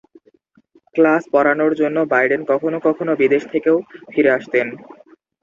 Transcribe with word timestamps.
Class 0.95 1.23
পড়ানোর 1.33 1.71
জন্য 1.81 1.97
Biden 2.11 2.41
কখনও 2.51 2.79
কখনও 2.87 3.19
বিদেশ 3.21 3.43
থেকেও 3.53 3.77
ফিরে 4.11 4.31
আসতেন। 4.37 4.67